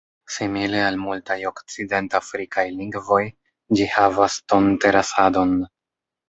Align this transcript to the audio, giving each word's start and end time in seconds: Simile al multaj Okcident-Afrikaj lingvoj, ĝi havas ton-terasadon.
Simile 0.35 0.77
al 0.85 0.95
multaj 1.01 1.35
Okcident-Afrikaj 1.49 2.63
lingvoj, 2.79 3.19
ĝi 3.81 3.87
havas 3.99 4.39
ton-terasadon. 4.55 5.55